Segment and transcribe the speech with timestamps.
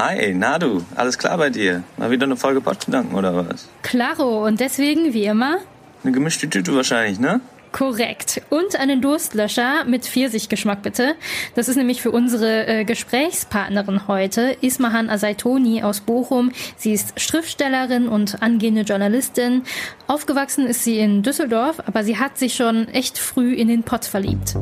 [0.00, 1.82] Hi, na du, alles klar bei dir?
[1.98, 3.68] Mal wieder eine Folge Pottgedanken oder was?
[3.82, 5.58] Klaro, und deswegen, wie immer,
[6.02, 7.42] Eine gemischte Tüte wahrscheinlich, ne?
[7.70, 8.40] korrekt.
[8.48, 11.16] Und einen Durstlöscher mit Pfirsichgeschmack bitte.
[11.54, 16.50] Das ist nämlich für unsere äh, Gesprächspartnerin heute, Ismahan Asaitoni aus Bochum.
[16.76, 19.62] Sie ist Schriftstellerin und angehende Journalistin.
[20.06, 24.06] Aufgewachsen ist sie in Düsseldorf, aber sie hat sich schon echt früh in den Pott
[24.06, 24.56] verliebt.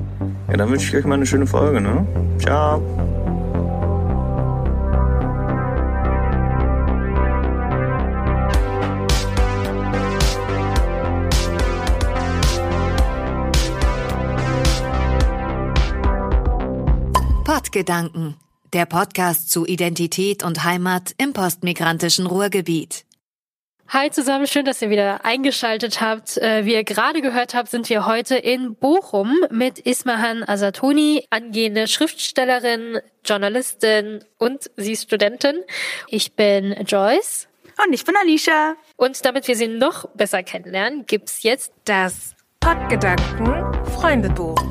[0.50, 2.06] Ja, dann wünsche ich euch mal eine schöne Folge, ne?
[2.40, 2.82] Ciao.
[17.68, 18.34] Pottgedanken,
[18.72, 23.04] der Podcast zu Identität und Heimat im postmigrantischen Ruhrgebiet.
[23.88, 26.38] Hi zusammen, schön, dass ihr wieder eingeschaltet habt.
[26.38, 31.88] Äh, Wie ihr gerade gehört habt, sind wir heute in Bochum mit Ismahan Asatoni, angehende
[31.88, 35.56] Schriftstellerin, Journalistin und sie ist Studentin.
[36.06, 37.48] Ich bin Joyce.
[37.86, 38.76] Und ich bin Alicia.
[38.96, 43.46] Und damit wir sie noch besser kennenlernen, gibt's jetzt Das Pottgedanken
[43.92, 44.67] Freundebuch.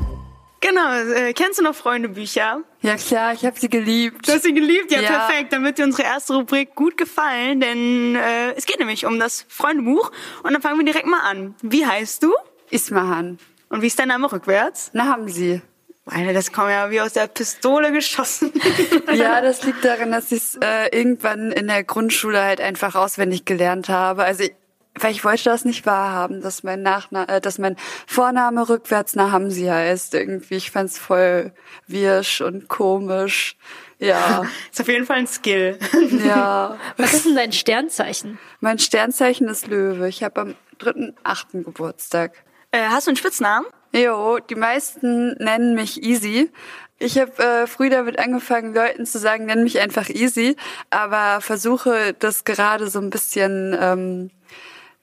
[0.60, 2.62] Genau, äh, kennst du noch Freundebücher?
[2.82, 4.26] Ja klar, ich habe sie geliebt.
[4.28, 4.90] Du hast sie geliebt?
[4.90, 5.08] Ja, Ja.
[5.26, 5.52] perfekt.
[5.52, 9.44] Dann wird dir unsere erste Rubrik gut gefallen, denn äh, es geht nämlich um das
[9.48, 10.10] Freundebuch.
[10.42, 11.54] Und dann fangen wir direkt mal an.
[11.62, 12.34] Wie heißt du?
[12.70, 13.38] Ismahan.
[13.68, 14.90] Und wie ist dein Name rückwärts?
[14.94, 15.62] Na haben sie.
[16.06, 18.50] Alter, das kommt ja wie aus der Pistole geschossen.
[19.14, 23.44] Ja, das liegt daran, dass ich es äh, irgendwann in der Grundschule halt einfach auswendig
[23.44, 24.24] gelernt habe.
[24.24, 24.54] Also ich,
[25.00, 29.66] weil ich wollte das nicht wahrhaben, dass mein Nachna äh, dass mein Vorname rückwärts Nahamsi
[29.66, 30.14] heißt.
[30.14, 31.52] Irgendwie, ich fand's voll
[31.86, 33.56] wirsch und komisch.
[33.98, 35.78] Ja, ist auf jeden Fall ein Skill.
[36.24, 36.76] ja.
[36.96, 38.38] Was ist denn dein Sternzeichen?
[38.60, 40.08] Mein Sternzeichen ist Löwe.
[40.08, 41.64] Ich habe am 3.8.
[41.64, 42.32] Geburtstag.
[42.70, 43.66] äh, hast du einen Spitznamen?
[43.92, 46.50] Jo, die meisten nennen mich Easy.
[46.98, 50.56] Ich habe äh, früh damit angefangen, Leuten zu sagen, nenn mich einfach Easy,
[50.90, 54.30] aber versuche das gerade so ein bisschen ähm,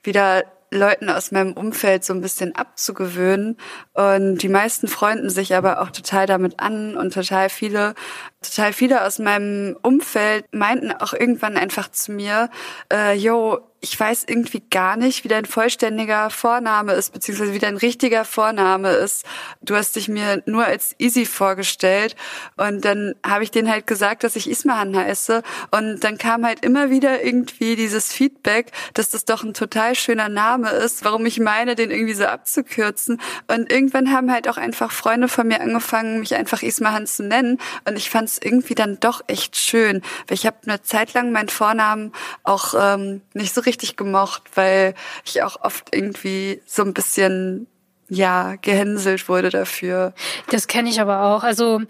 [0.06, 3.57] wieder Leuten aus meinem Umfeld so ein bisschen abzugewöhnen.
[3.94, 7.96] Und die meisten freunden sich aber auch total damit an und total viele,
[8.41, 12.50] total viele aus meinem Umfeld meinten auch irgendwann einfach zu mir,
[12.91, 17.78] äh, yo, ich weiß irgendwie gar nicht, wie dein vollständiger Vorname ist, beziehungsweise wie dein
[17.78, 19.25] richtiger Vorname ist.
[19.62, 22.16] Du hast dich mir nur als Easy vorgestellt.
[22.57, 25.44] Und dann habe ich denen halt gesagt, dass ich Ismahan heiße.
[25.69, 30.29] Und dann kam halt immer wieder irgendwie dieses Feedback, dass das doch ein total schöner
[30.29, 33.22] Name ist, warum ich meine, den irgendwie so abzukürzen.
[33.47, 37.59] Und irgendwann haben halt auch einfach Freunde von mir angefangen, mich einfach Ismahan zu nennen.
[37.88, 40.02] Und ich fand es irgendwie dann doch echt schön.
[40.28, 44.94] Weil ich habe eine Zeit lang meinen Vornamen auch ähm, nicht so richtig gemocht, weil
[45.25, 47.68] ich auch oft irgendwie so ein bisschen
[48.08, 50.13] ja gehänselt wurde dafür.
[50.52, 51.44] Das kenne ich aber auch.
[51.44, 51.81] Also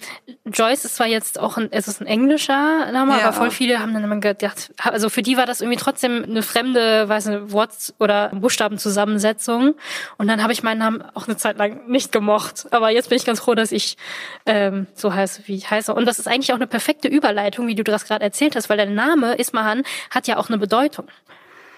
[0.46, 3.26] Joyce ist zwar jetzt auch ein, es ist ein englischer Name, Ja.
[3.26, 6.42] aber voll viele haben dann immer gedacht, also für die war das irgendwie trotzdem eine
[6.42, 9.76] fremde, weiß nicht, Wort- oder Buchstabenzusammensetzung.
[10.18, 12.68] Und dann habe ich meinen Namen auch eine Zeit lang nicht gemocht.
[12.72, 13.98] Aber jetzt bin ich ganz froh, dass ich
[14.46, 15.94] ähm, so heiße, wie ich heiße.
[15.94, 18.78] Und das ist eigentlich auch eine perfekte Überleitung, wie du das gerade erzählt hast, weil
[18.78, 21.08] der Name Ismahan hat ja auch eine Bedeutung.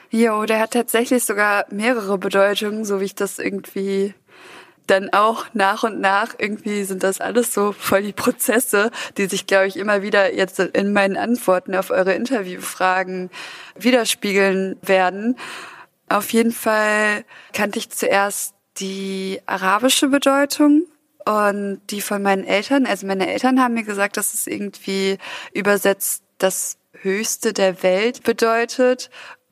[0.09, 4.13] Jo, der hat tatsächlich sogar mehrere Bedeutungen, so wie ich das irgendwie
[4.87, 9.45] dann auch nach und nach irgendwie sind das alles so voll die Prozesse, die sich,
[9.45, 13.29] glaube ich, immer wieder jetzt in meinen Antworten auf eure Interviewfragen
[13.75, 15.37] widerspiegeln werden.
[16.07, 20.85] Auf jeden Fall kannte ich zuerst die arabische Bedeutung
[21.25, 22.85] und die von meinen Eltern.
[22.85, 25.17] Also meine Eltern haben mir gesagt, dass es irgendwie
[25.53, 29.09] übersetzt das Höchste der Welt bedeutet.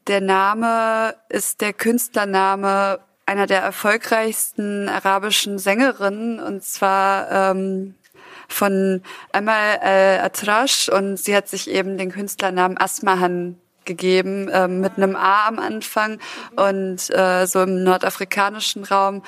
[0.07, 7.95] Der Name ist der Künstlername einer der erfolgreichsten arabischen Sängerinnen und zwar ähm,
[8.47, 9.01] von
[9.31, 15.15] Amal äh, Atrash und sie hat sich eben den Künstlernamen Asmahan gegeben ähm, mit einem
[15.15, 16.19] A am Anfang
[16.55, 19.23] und äh, so im nordafrikanischen Raum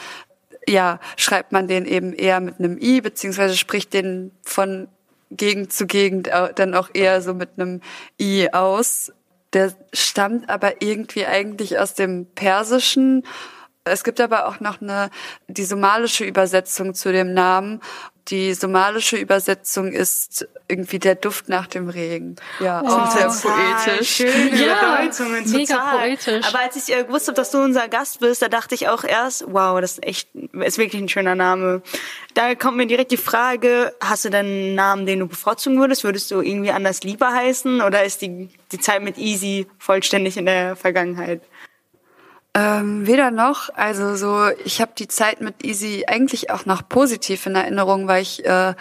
[0.68, 4.88] ja schreibt man den eben eher mit einem I beziehungsweise spricht den von
[5.32, 7.82] Gegend zu Gegend au- dann auch eher so mit einem
[8.22, 9.12] I aus.
[9.54, 13.26] Der stammt aber irgendwie eigentlich aus dem Persischen.
[13.84, 15.10] Es gibt aber auch noch eine,
[15.48, 17.82] die somalische Übersetzung zu dem Namen.
[18.30, 22.36] Die somalische Übersetzung ist irgendwie der Duft nach dem Regen.
[22.60, 24.16] Ja, auch sehr poetisch.
[24.18, 25.98] Schöne Ja, Bedeutungen, mega total.
[26.00, 26.46] poetisch.
[26.46, 29.06] Aber als ich äh, gewusst habe, dass du unser Gast bist, da dachte ich auch
[29.06, 31.82] erst, wow, das ist echt, ist wirklich ein schöner Name.
[32.34, 36.04] Da kommt mir direkt die Frage, hast du denn einen Namen, den du bevorzugen würdest?
[36.04, 37.82] Würdest du irgendwie anders lieber heißen?
[37.82, 41.42] Oder ist die, die Zeit mit Easy vollständig in der Vergangenheit?
[42.58, 43.70] Ähm, weder noch.
[43.76, 48.24] Also so, ich habe die Zeit mit Easy eigentlich auch noch positiv in Erinnerung, weil
[48.24, 48.74] ich äh,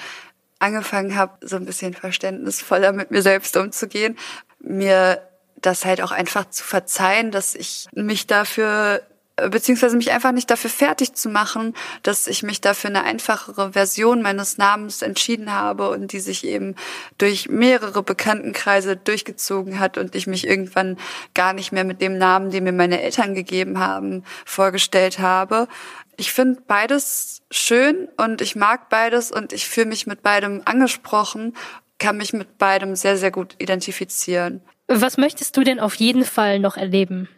[0.58, 4.17] angefangen habe, so ein bisschen verständnisvoller mit mir selbst umzugehen,
[4.61, 5.20] mir
[5.56, 9.02] das halt auch einfach zu verzeihen, dass ich mich dafür
[9.37, 14.23] beziehungsweise mich einfach nicht dafür fertig zu machen, dass ich mich dafür eine einfachere Version
[14.23, 16.75] meines Namens entschieden habe und die sich eben
[17.19, 20.97] durch mehrere Bekanntenkreise durchgezogen hat und ich mich irgendwann
[21.35, 25.69] gar nicht mehr mit dem Namen, den mir meine Eltern gegeben haben, vorgestellt habe.
[26.17, 31.55] Ich finde beides schön und ich mag beides und ich fühle mich mit beidem angesprochen,
[31.99, 34.62] kann mich mit beidem sehr, sehr gut identifizieren.
[34.89, 37.29] Was möchtest du denn auf jeden Fall noch erleben?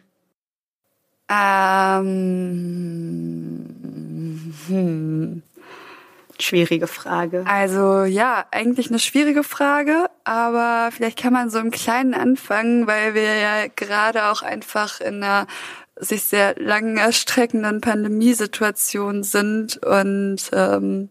[1.29, 2.05] Ähm,
[4.67, 5.43] hm.
[6.41, 7.43] Schwierige Frage.
[7.45, 13.13] Also ja, eigentlich eine schwierige Frage, aber vielleicht kann man so im Kleinen anfangen, weil
[13.13, 15.47] wir ja gerade auch einfach in einer
[15.97, 21.09] sich sehr lang erstreckenden Pandemiesituation sind und ähm,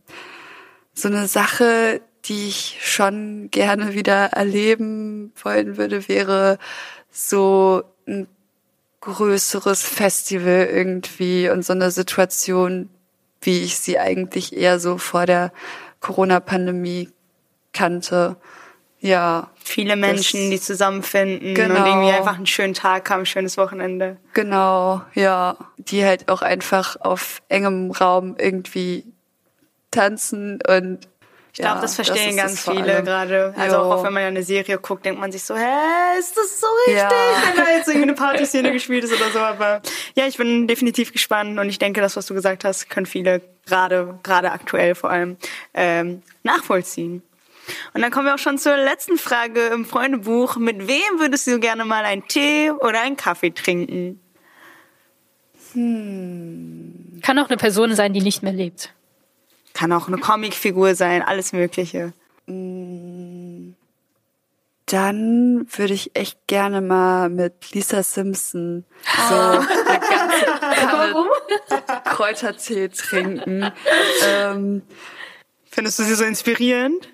[0.95, 6.59] so eine Sache, die ich schon gerne wieder erleben wollen würde, wäre
[7.11, 8.27] so ein
[9.09, 12.91] größeres Festival irgendwie und so eine Situation,
[13.41, 15.53] wie ich sie eigentlich eher so vor der
[16.01, 17.11] Corona-Pandemie
[17.73, 18.37] kannte.
[19.01, 19.51] Ja.
[19.65, 21.81] Viele Menschen, die zusammenfinden genau.
[21.81, 24.17] und irgendwie einfach einen schönen Tag haben, ein schönes Wochenende.
[24.35, 25.57] Genau, ja.
[25.77, 29.05] Die halt auch einfach auf engem Raum irgendwie
[29.91, 31.09] tanzen und
[31.59, 33.53] ich glaube, ja, das verstehen das ganz viele gerade.
[33.57, 33.83] Also Jo.
[33.83, 36.61] auch, auch wenn man ja eine Serie guckt, denkt man sich so, hä, ist das
[36.61, 37.11] so richtig, Ja.
[37.11, 39.41] wenn da jetzt irgendwie eine Partyszene gespielt ist oder so.
[39.41, 39.83] Aber
[40.15, 43.41] ja, ich bin definitiv gespannt und ich denke, das, was du gesagt hast, können viele
[43.67, 45.37] gerade, gerade aktuell vor allem
[45.75, 47.23] ähm, nachvollziehen.
[47.93, 50.57] Und dann kommen wir auch schon zur letzten Frage im Freundebuch.
[50.59, 54.21] Mit wem würdest du gerne mal einen Tee oder einen Kaffee trinken?
[57.23, 58.95] Kann auch eine Person sein, die nicht mehr lebt.
[59.75, 62.13] Kann auch eine Comicfigur sein, alles Mögliche.
[64.87, 68.85] Dann würde ich echt gerne mal mit Lisa Simpson
[69.29, 69.67] so eine
[70.01, 71.31] ganze Kanne
[72.05, 73.71] Kräutertee trinken.
[74.27, 74.83] Ähm,
[75.71, 77.09] Findest du sie so inspirierend?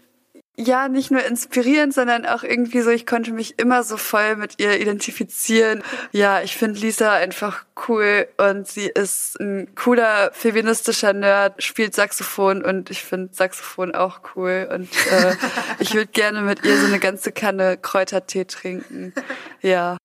[0.56, 4.61] Ja, nicht nur inspirierend, sondern auch irgendwie so, ich konnte mich immer so voll mit
[4.61, 5.83] ihr identifizieren.
[6.12, 12.65] Ja, ich finde Lisa einfach cool und sie ist ein cooler feministischer Nerd, spielt Saxophon
[12.65, 15.35] und ich finde Saxophon auch cool und äh,
[15.81, 19.12] ich würde gerne mit ihr so eine ganze Kanne Kräutertee trinken.
[19.61, 19.97] Ja.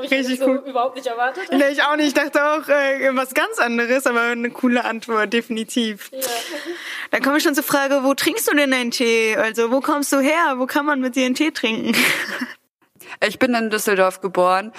[0.00, 0.62] Richtig cool.
[0.66, 1.48] überhaupt nicht erwartet.
[1.50, 2.08] Nee, ich auch nicht.
[2.08, 6.10] Ich dachte auch äh, was ganz anderes, aber eine coole Antwort, definitiv.
[7.10, 9.36] Dann komme ich schon zur Frage, wo trinkst du denn deinen Tee?
[9.36, 10.54] Also, wo kommst du her?
[10.56, 11.96] Wo kann man mit dir einen Tee trinken?
[13.26, 14.72] Ich bin in Düsseldorf geboren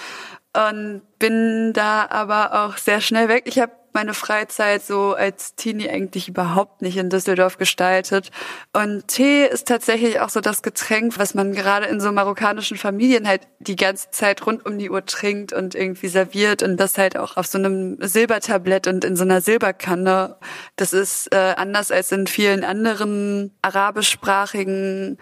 [0.55, 3.43] und bin da aber auch sehr schnell weg.
[3.47, 8.31] Ich habe meine Freizeit so als Teenie eigentlich überhaupt nicht in Düsseldorf gestaltet.
[8.73, 13.27] Und Tee ist tatsächlich auch so das Getränk, was man gerade in so marokkanischen Familien
[13.27, 17.17] halt die ganze Zeit rund um die Uhr trinkt und irgendwie serviert und das halt
[17.17, 20.37] auch auf so einem Silbertablett und in so einer Silberkanne.
[20.75, 25.17] Das ist äh, anders als in vielen anderen arabischsprachigen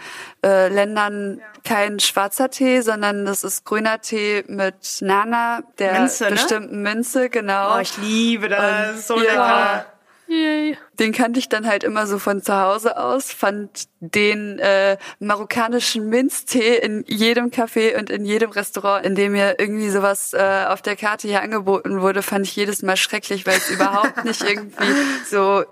[0.45, 6.29] äh, Ländern kein schwarzer Tee, sondern das ist grüner Tee mit Nana, der Minze, ne?
[6.31, 7.75] bestimmten Minze, genau.
[7.75, 8.56] Oh, ich liebe das.
[8.57, 9.21] Und- so ja.
[9.21, 9.85] lecker.
[10.29, 10.77] Yay.
[10.99, 16.09] Den kannte ich dann halt immer so von zu Hause aus, fand den äh, marokkanischen
[16.09, 20.81] Minztee in jedem Café und in jedem Restaurant, in dem mir irgendwie sowas äh, auf
[20.81, 24.93] der Karte hier angeboten wurde, fand ich jedes Mal schrecklich, weil es überhaupt nicht irgendwie
[25.29, 25.63] so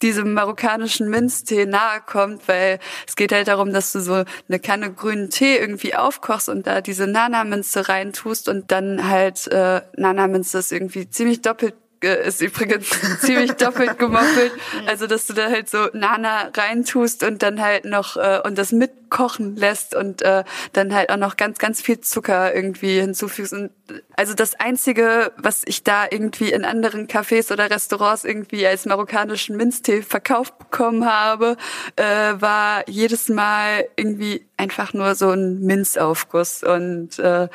[0.00, 4.92] diesem marokkanischen Minztee nahe kommt, weil es geht halt darum, dass du so eine Kanne
[4.92, 10.70] grünen Tee irgendwie aufkochst und da diese Nana-Minze reintust und dann halt äh, Nana-Minze ist
[10.70, 12.88] irgendwie ziemlich doppelt ist übrigens
[13.20, 14.52] ziemlich doppelt gemoppelt.
[14.86, 18.72] Also, dass du da halt so Nana reintust und dann halt noch äh, und das
[18.72, 23.52] mitkochen lässt und äh, dann halt auch noch ganz, ganz viel Zucker irgendwie hinzufügst.
[23.52, 23.70] Und
[24.16, 29.56] also das Einzige, was ich da irgendwie in anderen Cafés oder Restaurants irgendwie als marokkanischen
[29.56, 31.56] Minztee verkauft bekommen habe,
[31.96, 36.62] äh, war jedes Mal irgendwie einfach nur so ein Minzaufguss.
[36.62, 37.48] Und äh,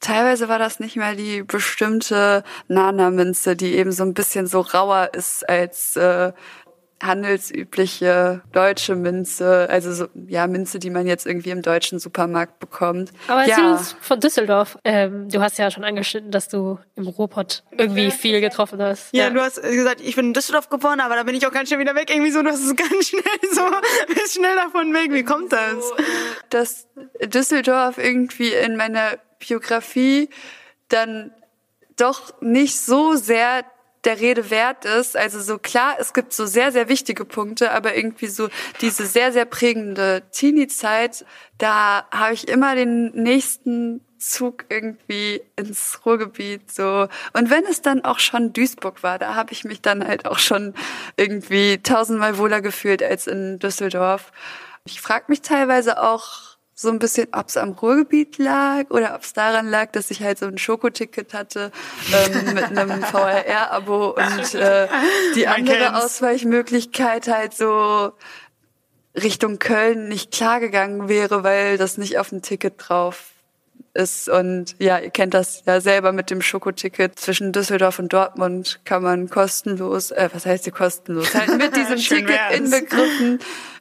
[0.00, 5.10] Teilweise war das nicht mal die bestimmte Nana-Minze, die eben so ein bisschen so rauer
[5.14, 6.32] ist als äh,
[7.02, 13.12] handelsübliche deutsche Minze, also so, ja Minze, die man jetzt irgendwie im deutschen Supermarkt bekommt.
[13.28, 14.78] Aber erzähl ja, uns von Düsseldorf.
[14.84, 19.12] Ähm, du hast ja schon angeschnitten, dass du im Ruhrpott irgendwie viel getroffen hast.
[19.12, 21.68] Ja, du hast gesagt, ich bin in Düsseldorf geboren, aber da bin ich auch ganz
[21.68, 22.10] schnell wieder weg.
[22.10, 23.22] Irgendwie so, du hast es ganz schnell
[23.52, 23.62] so,
[24.08, 25.12] bist schnell davon weg.
[25.12, 25.92] Wie kommt das?
[26.50, 26.86] dass
[27.22, 30.30] Düsseldorf irgendwie in meiner Biografie
[30.88, 31.32] dann
[31.96, 33.64] doch nicht so sehr
[34.06, 35.16] der Rede wert ist.
[35.16, 38.48] Also so klar, es gibt so sehr, sehr wichtige Punkte, aber irgendwie so
[38.80, 41.26] diese sehr, sehr prägende Teenie-Zeit,
[41.58, 48.02] da habe ich immer den nächsten Zug irgendwie ins Ruhrgebiet so und wenn es dann
[48.02, 50.72] auch schon Duisburg war, da habe ich mich dann halt auch schon
[51.18, 54.32] irgendwie tausendmal wohler gefühlt als in Düsseldorf.
[54.86, 59.22] Ich frage mich teilweise auch so ein bisschen, ob es am Ruhrgebiet lag oder ob
[59.22, 61.72] es daran lag, dass ich halt so ein Schokoticket hatte
[62.12, 64.86] ähm, mit einem VRR-Abo und äh,
[65.34, 68.12] die andere Ausweichmöglichkeit halt so
[69.14, 73.30] Richtung Köln nicht klar gegangen wäre, weil das nicht auf dem Ticket drauf
[73.96, 74.28] ist.
[74.28, 77.18] Und ja, ihr kennt das ja selber mit dem Schokoticket.
[77.18, 81.34] Zwischen Düsseldorf und Dortmund kann man kostenlos, äh, was heißt die kostenlos?
[81.34, 82.56] Halt mit diesem Ticket wär's.
[82.56, 83.38] inbegriffen.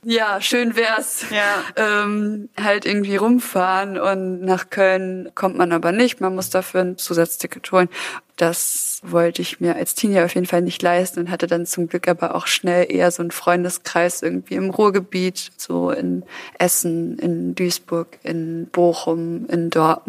[0.08, 1.26] Ja, schön wär's.
[1.32, 2.04] Ja.
[2.04, 6.22] Ähm, halt irgendwie rumfahren und nach Köln kommt man aber nicht.
[6.22, 7.90] Man muss dafür ein Zusatzticket holen.
[8.36, 11.88] Das wollte ich mir als Teenie auf jeden Fall nicht leisten und hatte dann zum
[11.88, 16.24] Glück aber auch schnell eher so einen Freundeskreis irgendwie im Ruhrgebiet, so in
[16.60, 20.05] Essen, in Duisburg, in Bochum, in Dortmund.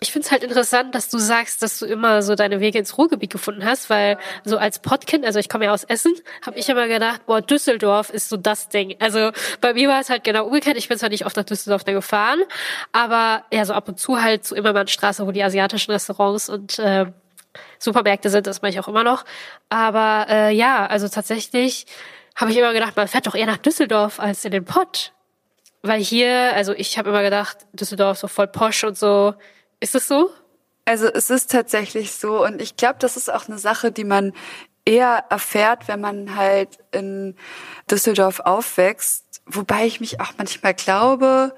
[0.00, 2.96] Ich finde es halt interessant, dass du sagst, dass du immer so deine Wege ins
[2.96, 6.14] Ruhrgebiet gefunden hast, weil so als Pottkind, also ich komme ja aus Essen,
[6.46, 8.94] habe ich immer gedacht, boah, Düsseldorf ist so das Ding.
[9.00, 10.76] Also bei mir war es halt genau umgekehrt.
[10.76, 12.40] Ich bin zwar nicht oft nach Düsseldorf da gefahren,
[12.92, 16.48] aber ja, so ab und zu halt so immer mal Straße, wo die asiatischen Restaurants
[16.48, 17.06] und äh,
[17.80, 19.24] Supermärkte sind, das mache ich auch immer noch.
[19.68, 21.86] Aber äh, ja, also tatsächlich
[22.36, 25.12] habe ich immer gedacht, man fährt doch eher nach Düsseldorf als in den Pott.
[25.82, 29.34] Weil hier, also ich habe immer gedacht, Düsseldorf so voll posch und so.
[29.80, 30.30] Ist es so?
[30.84, 34.32] Also es ist tatsächlich so und ich glaube, das ist auch eine Sache, die man
[34.84, 37.36] eher erfährt, wenn man halt in
[37.90, 39.42] Düsseldorf aufwächst.
[39.44, 41.54] Wobei ich mich auch manchmal glaube,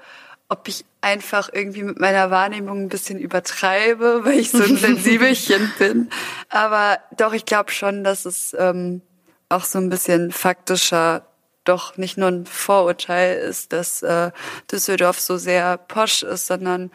[0.49, 5.71] ob ich einfach irgendwie mit meiner Wahrnehmung ein bisschen übertreibe, weil ich so ein Sensibelchen
[5.79, 6.09] bin.
[6.49, 9.01] Aber doch, ich glaube schon, dass es ähm,
[9.47, 11.25] auch so ein bisschen faktischer
[11.63, 14.31] doch nicht nur ein Vorurteil ist, dass äh,
[14.71, 16.91] Düsseldorf so sehr posch ist, sondern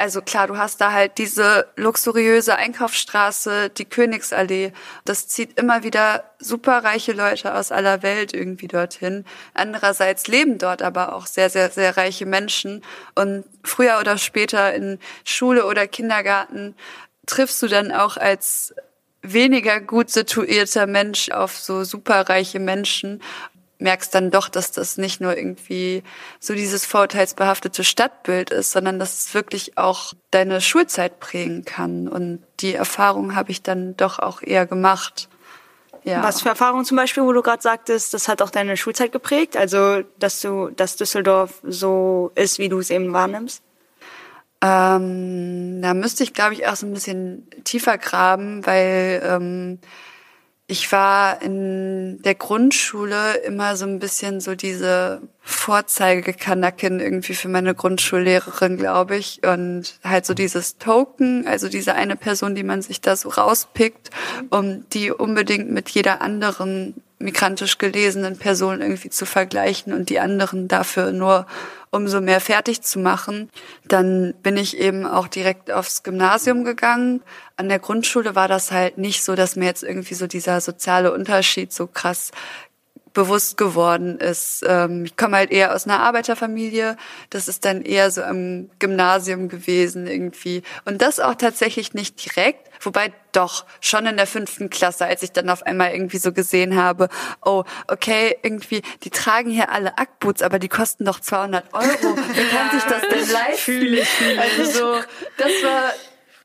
[0.00, 4.72] also klar, du hast da halt diese luxuriöse Einkaufsstraße, die Königsallee.
[5.04, 9.24] Das zieht immer wieder superreiche Leute aus aller Welt irgendwie dorthin.
[9.54, 12.84] Andererseits leben dort aber auch sehr, sehr, sehr reiche Menschen.
[13.16, 16.76] Und früher oder später in Schule oder Kindergarten
[17.26, 18.76] triffst du dann auch als
[19.20, 23.20] weniger gut situierter Mensch auf so superreiche Menschen
[23.78, 26.02] merkst dann doch, dass das nicht nur irgendwie
[26.40, 32.08] so dieses vorurteilsbehaftete Stadtbild ist, sondern dass es wirklich auch deine Schulzeit prägen kann.
[32.08, 35.28] Und die Erfahrung habe ich dann doch auch eher gemacht.
[36.04, 36.22] Ja.
[36.22, 39.56] Was für Erfahrungen zum Beispiel, wo du gerade sagtest, das hat auch deine Schulzeit geprägt?
[39.56, 43.62] Also, dass du, dass Düsseldorf so ist, wie du es eben wahrnimmst?
[44.60, 49.78] Ähm, da müsste ich, glaube ich, auch so ein bisschen tiefer graben, weil ähm,
[50.70, 57.74] ich war in der Grundschule immer so ein bisschen so diese Vorzeigekanakin irgendwie für meine
[57.74, 59.40] Grundschullehrerin, glaube ich.
[59.46, 64.10] Und halt so dieses Token, also diese eine Person, die man sich da so rauspickt,
[64.50, 70.68] um die unbedingt mit jeder anderen migrantisch gelesenen Person irgendwie zu vergleichen und die anderen
[70.68, 71.46] dafür nur
[71.90, 73.50] umso mehr fertig zu machen.
[73.86, 77.22] Dann bin ich eben auch direkt aufs Gymnasium gegangen.
[77.56, 81.12] An der Grundschule war das halt nicht so, dass mir jetzt irgendwie so dieser soziale
[81.12, 82.30] Unterschied so krass
[83.18, 84.64] bewusst geworden ist.
[84.64, 86.96] Ähm, ich komme halt eher aus einer Arbeiterfamilie.
[87.30, 90.62] Das ist dann eher so am Gymnasium gewesen irgendwie.
[90.84, 95.32] Und das auch tatsächlich nicht direkt, wobei doch schon in der fünften Klasse, als ich
[95.32, 97.08] dann auf einmal irgendwie so gesehen habe,
[97.44, 102.16] oh, okay, irgendwie, die tragen hier alle Ackboots, aber die kosten doch 200 Euro.
[102.34, 103.58] Wer kann sich das denn leisten?
[103.64, 104.40] Fühle ich, fühle ich.
[104.40, 105.00] Also so,
[105.38, 105.92] das war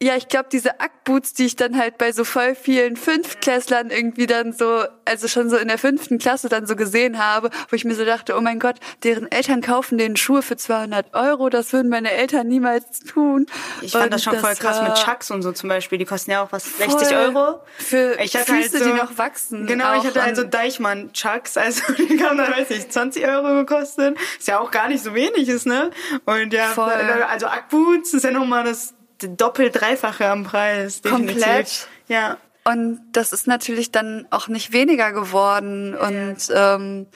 [0.03, 4.27] ja, ich glaube, diese Ackboots, die ich dann halt bei so voll vielen Fünftklässlern irgendwie
[4.27, 7.85] dann so, also schon so in der fünften Klasse dann so gesehen habe, wo ich
[7.85, 11.71] mir so dachte, oh mein Gott, deren Eltern kaufen denen Schuhe für 200 Euro, das
[11.71, 13.45] würden meine Eltern niemals tun.
[13.81, 16.31] Ich fand und das schon voll krass mit Chucks und so zum Beispiel, die kosten
[16.31, 17.61] ja auch was, 60 Euro?
[17.77, 19.67] Für ich hatte Füße, halt so, die noch wachsen.
[19.67, 24.17] Genau, ich hatte halt so Deichmann-Chucks, also die haben dann, weiß ich, 20 Euro gekostet,
[24.37, 25.91] ist ja auch gar nicht so wenig ist, ne?
[26.25, 26.91] Und ja, voll.
[26.91, 28.93] also Ackboots ist ja nochmal das
[29.29, 31.01] doppelt, dreifache am Preis.
[31.01, 31.41] Definitiv.
[31.41, 31.87] Komplett.
[32.07, 32.37] Ja.
[32.63, 37.07] Und das ist natürlich dann auch nicht weniger geworden und ähm,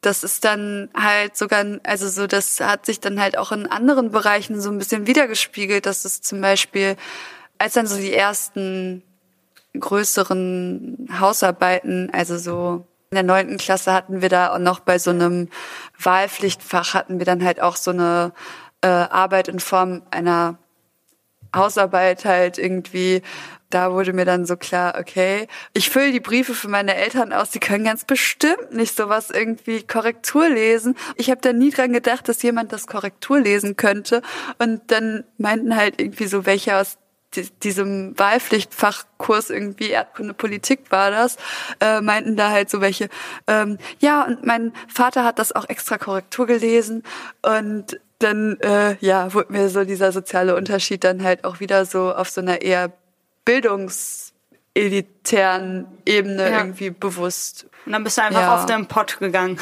[0.00, 4.10] das ist dann halt sogar, also so, das hat sich dann halt auch in anderen
[4.10, 6.96] Bereichen so ein bisschen wiedergespiegelt, dass es zum Beispiel,
[7.58, 9.02] als dann so die ersten
[9.78, 15.10] größeren Hausarbeiten, also so in der neunten Klasse hatten wir da auch noch bei so
[15.10, 15.48] einem
[15.98, 18.32] Wahlpflichtfach hatten wir dann halt auch so eine
[18.80, 20.58] äh, Arbeit in Form einer
[21.54, 23.22] Hausarbeit halt irgendwie
[23.72, 27.50] da wurde mir dann so klar, okay, ich fülle die Briefe für meine Eltern aus,
[27.50, 30.94] die können ganz bestimmt nicht sowas irgendwie Korrektur lesen.
[31.16, 34.22] Ich habe da nie dran gedacht, dass jemand das Korrektur lesen könnte.
[34.58, 36.98] Und dann meinten halt irgendwie so welche aus
[37.62, 41.38] diesem Wahlpflichtfachkurs irgendwie Erdkunde Politik war das,
[41.80, 43.08] äh, meinten da halt so welche,
[43.46, 47.02] ähm, ja, und mein Vater hat das auch extra Korrektur gelesen
[47.40, 52.14] und dann äh, ja wurde mir so dieser soziale Unterschied dann halt auch wieder so
[52.14, 52.90] auf so einer eher
[53.44, 56.58] bildungselitären Ebene ja.
[56.58, 57.66] irgendwie bewusst.
[57.84, 58.54] Und dann bist du einfach ja.
[58.54, 59.58] auf den Pott gegangen.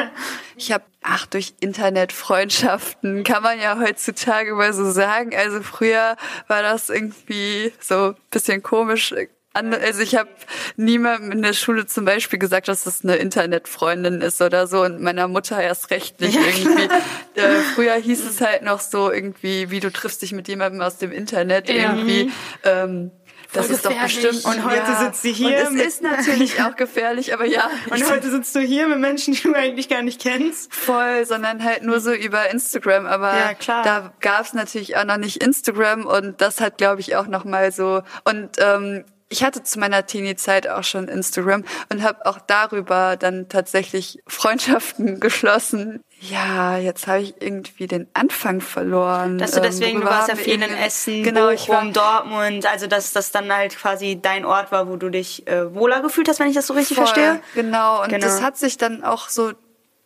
[0.56, 5.36] ich habe, ach, durch Internetfreundschaften kann man ja heutzutage mal so sagen.
[5.36, 6.16] Also früher
[6.48, 9.14] war das irgendwie so bisschen komisch.
[9.52, 10.30] Also ich habe
[10.76, 15.00] niemandem in der Schule zum Beispiel gesagt, dass das eine Internetfreundin ist oder so und
[15.00, 16.84] meiner Mutter erst recht nicht irgendwie.
[17.34, 20.98] äh, früher hieß es halt noch so irgendwie, wie du triffst dich mit jemandem aus
[20.98, 22.30] dem Internet irgendwie.
[22.62, 23.10] Ähm,
[23.52, 24.44] das ist doch bestimmt.
[24.44, 25.04] Und heute ja.
[25.04, 25.68] sitzt sie hier.
[25.68, 27.68] Und es ist natürlich auch gefährlich, aber ja.
[27.90, 30.72] Und heute sitzt du hier mit Menschen, die du eigentlich gar nicht kennst.
[30.72, 33.06] Voll, sondern halt nur so über Instagram.
[33.06, 37.16] Aber ja, da gab es natürlich auch noch nicht Instagram und das hat, glaube ich,
[37.16, 38.02] auch noch mal so.
[38.24, 43.48] Und ähm, ich hatte zu meiner Teenie-Zeit auch schon Instagram und habe auch darüber dann
[43.48, 46.02] tatsächlich Freundschaften geschlossen.
[46.20, 49.38] Ja, jetzt habe ich irgendwie den Anfang verloren.
[49.38, 52.66] Dass du deswegen, ähm, du warst ja viel in Essen, genau, Bochum, ich war, Dortmund,
[52.66, 56.28] also dass das dann halt quasi dein Ort war, wo du dich äh, wohler gefühlt
[56.28, 57.40] hast, wenn ich das so richtig voll, verstehe.
[57.54, 58.26] Genau, und genau.
[58.26, 59.52] das hat sich dann auch so,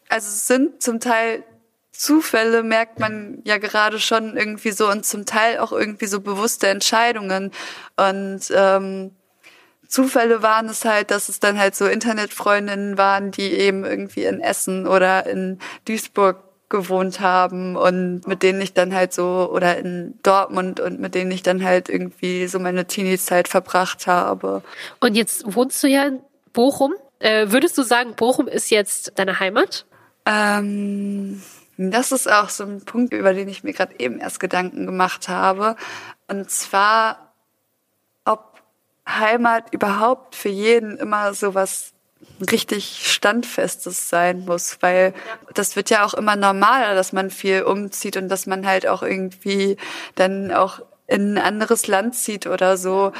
[0.08, 1.42] also es sind zum Teil
[1.94, 6.66] Zufälle merkt man ja gerade schon irgendwie so und zum Teil auch irgendwie so bewusste
[6.66, 7.52] Entscheidungen.
[7.96, 9.12] Und ähm,
[9.86, 14.40] Zufälle waren es halt, dass es dann halt so Internetfreundinnen waren, die eben irgendwie in
[14.40, 20.18] Essen oder in Duisburg gewohnt haben und mit denen ich dann halt so oder in
[20.24, 24.62] Dortmund und mit denen ich dann halt irgendwie so meine Teenie-Zeit verbracht habe.
[24.98, 26.20] Und jetzt wohnst du ja in
[26.52, 26.94] Bochum.
[27.20, 29.86] Äh, würdest du sagen, Bochum ist jetzt deine Heimat?
[30.26, 31.42] Ähm,
[31.76, 35.28] das ist auch so ein Punkt, über den ich mir gerade eben erst Gedanken gemacht
[35.28, 35.76] habe.
[36.28, 37.32] Und zwar,
[38.24, 38.62] ob
[39.08, 41.92] Heimat überhaupt für jeden immer so was
[42.50, 45.14] richtig Standfestes sein muss, weil
[45.54, 49.02] das wird ja auch immer normaler, dass man viel umzieht und dass man halt auch
[49.02, 49.76] irgendwie
[50.14, 53.12] dann auch in ein anderes Land zieht oder so.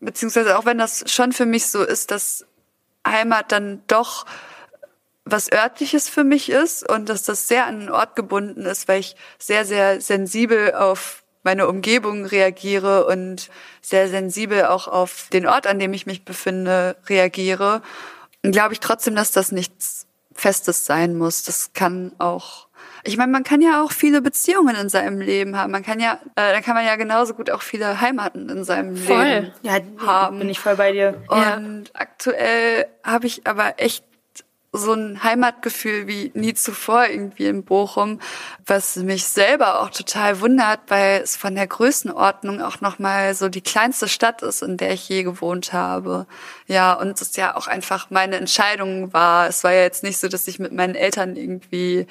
[0.00, 2.46] Beziehungsweise auch wenn das schon für mich so ist, dass
[3.06, 4.26] Heimat dann doch
[5.30, 9.00] was örtliches für mich ist und dass das sehr an den Ort gebunden ist, weil
[9.00, 13.48] ich sehr, sehr sensibel auf meine Umgebung reagiere und
[13.80, 17.82] sehr sensibel auch auf den Ort, an dem ich mich befinde, reagiere.
[18.44, 21.42] Und glaube ich trotzdem, dass das nichts Festes sein muss.
[21.44, 22.68] Das kann auch,
[23.04, 25.72] ich meine, man kann ja auch viele Beziehungen in seinem Leben haben.
[25.72, 28.96] Man kann ja, äh, dann kann man ja genauso gut auch viele Heimaten in seinem
[28.96, 29.24] voll.
[29.24, 30.38] Leben ja, haben.
[30.38, 31.22] Bin ich voll bei dir.
[31.28, 31.94] Und ja.
[31.94, 34.04] aktuell habe ich aber echt
[34.72, 38.20] so ein Heimatgefühl wie nie zuvor irgendwie in Bochum,
[38.66, 43.62] was mich selber auch total wundert, weil es von der Größenordnung auch nochmal so die
[43.62, 46.26] kleinste Stadt ist, in der ich je gewohnt habe.
[46.66, 49.48] Ja, und es ja auch einfach meine Entscheidung war.
[49.48, 52.06] Es war ja jetzt nicht so, dass ich mit meinen Eltern irgendwie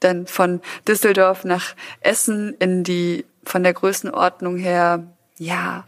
[0.00, 5.04] dann von Düsseldorf nach Essen in die, von der Größenordnung her,
[5.38, 5.84] ja,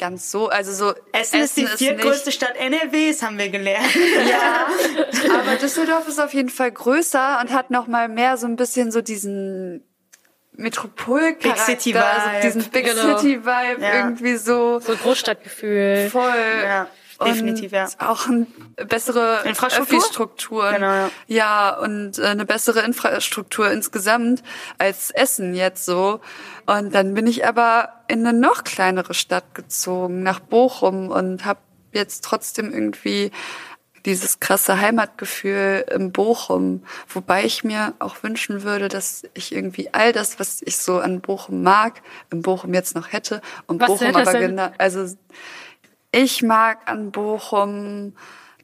[0.00, 0.94] ganz so, also so.
[1.12, 3.94] Essen, Essen ist die viertgrößte Stadt NRWs, haben wir gelernt.
[4.28, 4.66] Ja,
[5.38, 8.90] aber Düsseldorf ist auf jeden Fall größer und hat noch mal mehr so ein bisschen
[8.90, 9.84] so diesen
[10.52, 13.18] Metropolcharakter, Big City Vibe, also diesen Big genau.
[13.18, 13.94] City Vibe ja.
[13.94, 14.80] irgendwie so.
[14.80, 16.08] So Großstadtgefühl.
[16.10, 16.62] Voll.
[16.64, 16.88] Ja.
[17.24, 17.86] Definitiv, ja.
[17.98, 18.46] Auch eine
[18.88, 20.72] bessere Infrastruktur.
[20.72, 21.10] Genau, ja.
[21.26, 24.42] ja, und äh, eine bessere Infrastruktur insgesamt
[24.78, 26.20] als Essen jetzt so.
[26.66, 31.60] Und dann bin ich aber in eine noch kleinere Stadt gezogen, nach Bochum und habe
[31.92, 33.32] jetzt trotzdem irgendwie
[34.06, 40.12] dieses krasse Heimatgefühl im Bochum, wobei ich mir auch wünschen würde, dass ich irgendwie all
[40.12, 44.16] das, was ich so an Bochum mag, im Bochum jetzt noch hätte und was Bochum
[44.16, 45.06] aber genau, also
[46.12, 48.14] ich mag an Bochum,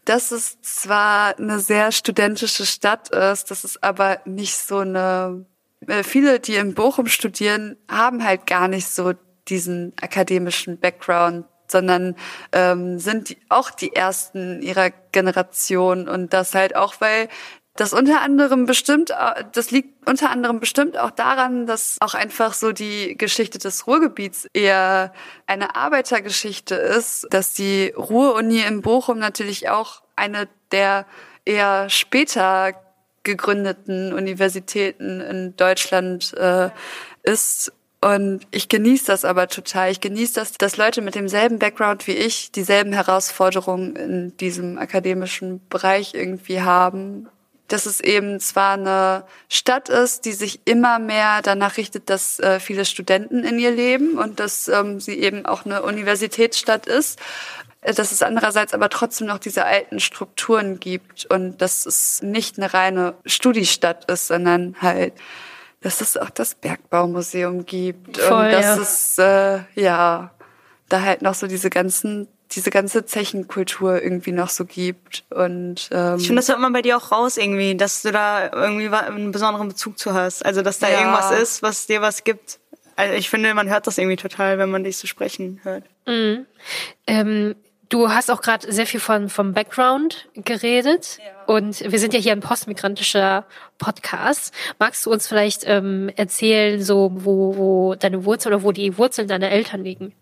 [0.04, 5.44] dass es zwar eine sehr studentische Stadt ist, dass es aber nicht so eine,
[5.86, 9.14] äh, viele, die in Bochum studieren, haben halt gar nicht so
[9.48, 12.14] diesen akademischen Background, sondern
[12.52, 16.08] ähm, sind die, auch die ersten ihrer Generation.
[16.08, 17.28] Und das halt auch, weil
[17.76, 22.54] das unter anderem bestimmt, äh, das liegt unter anderem bestimmt auch daran, dass auch einfach
[22.54, 25.12] so die Geschichte des Ruhrgebiets eher
[25.46, 31.06] eine Arbeitergeschichte ist, dass die Ruhr-Uni in Bochum natürlich auch eine der
[31.44, 32.74] eher später
[33.22, 36.70] gegründeten Universitäten in Deutschland äh,
[37.22, 39.90] ist Und ich genieße das aber total.
[39.90, 45.66] Ich genieße das, dass Leute mit demselben Background wie ich dieselben Herausforderungen in diesem akademischen
[45.68, 47.28] Bereich irgendwie haben.
[47.68, 52.60] Dass es eben zwar eine Stadt ist, die sich immer mehr danach richtet, dass äh,
[52.60, 57.18] viele Studenten in ihr leben und dass ähm, sie eben auch eine Universitätsstadt ist,
[57.80, 62.58] äh, dass es andererseits aber trotzdem noch diese alten Strukturen gibt und dass es nicht
[62.58, 65.14] eine reine Studiestadt ist, sondern halt
[65.82, 68.82] dass es auch das Bergbaumuseum gibt Voll, und dass ja.
[68.82, 70.32] es äh, ja
[70.88, 76.16] da halt noch so diese ganzen diese ganze Zechenkultur irgendwie noch so gibt und ähm,
[76.18, 79.32] Ich finde, das hört man bei dir auch raus irgendwie, dass du da irgendwie einen
[79.32, 80.44] besonderen Bezug zu hast.
[80.46, 81.00] Also, dass da Ja.
[81.00, 82.58] irgendwas ist, was dir was gibt.
[82.94, 85.84] Also, ich finde, man hört das irgendwie total, wenn man dich so sprechen hört.
[87.06, 87.56] Ähm,
[87.88, 92.32] du hast auch gerade sehr viel von vom Background geredet und wir sind ja hier
[92.32, 93.44] ein postmigrantischer
[93.78, 94.52] Podcast.
[94.78, 99.28] Magst du uns vielleicht ähm, erzählen, so wo, wo deine Wurzeln oder wo die Wurzeln
[99.28, 100.14] deiner Eltern liegen?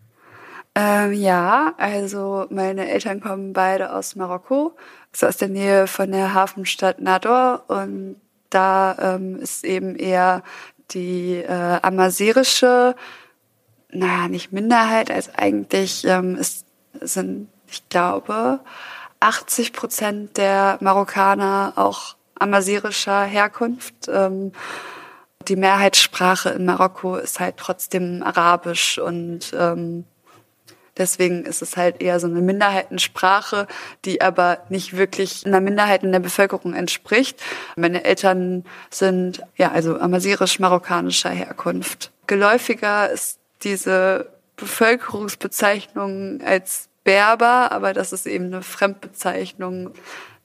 [0.76, 4.76] Ähm, ja, also meine Eltern kommen beide aus Marokko,
[5.12, 10.42] also aus der Nähe von der Hafenstadt Nador und da ähm, ist eben eher
[10.90, 12.96] die äh, amazirische,
[13.90, 16.66] naja, nicht Minderheit, als eigentlich ähm, ist,
[17.00, 18.60] sind, ich glaube,
[19.20, 24.08] 80 Prozent der Marokkaner auch amazirischer Herkunft.
[24.08, 24.52] Ähm,
[25.48, 30.04] die Mehrheitssprache in Marokko ist halt trotzdem Arabisch und ähm,
[30.96, 33.66] Deswegen ist es halt eher so eine Minderheitensprache,
[34.04, 37.40] die aber nicht wirklich einer Minderheit in der Bevölkerung entspricht.
[37.76, 42.12] Meine Eltern sind ja also amazirisch-marokkanischer Herkunft.
[42.26, 49.90] Geläufiger ist diese Bevölkerungsbezeichnung als Berber, aber das ist eben eine Fremdbezeichnung.